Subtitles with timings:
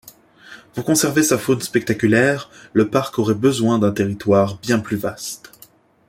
[0.73, 5.51] Pour conserver sa faune spectaculaire, le parc aurait besoin d'un territoire bien plus vaste.